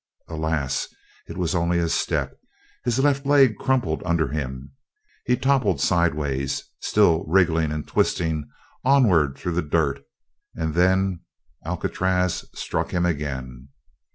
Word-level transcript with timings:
Alas, 0.27 0.87
it 1.27 1.37
was 1.37 1.53
only 1.53 1.77
a 1.77 1.87
step! 1.87 2.35
His 2.83 2.97
left 2.97 3.23
leg 3.23 3.55
crumpled 3.59 4.01
under 4.03 4.29
him. 4.29 4.71
He 5.27 5.35
toppled 5.37 5.79
sideways, 5.79 6.63
still 6.79 7.23
wriggling 7.27 7.71
and 7.71 7.87
twisting 7.87 8.49
onwards 8.83 9.39
through 9.39 9.53
the 9.53 9.61
dirt 9.61 10.01
and 10.55 10.73
then 10.73 11.19
Alcatraz 11.67 12.45
struck 12.55 12.89
him 12.91 13.05
again. 13.05 13.67